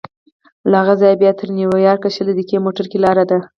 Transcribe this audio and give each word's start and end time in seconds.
له 0.69 0.75
هغه 0.81 0.93
ځایه 1.01 1.19
بیا 1.21 1.31
تر 1.39 1.47
نیویارکه 1.57 2.09
شل 2.15 2.27
دقیقې 2.37 2.57
موټر 2.65 2.85
کې 2.91 2.97
لاره 3.05 3.23
ده. 3.29 3.37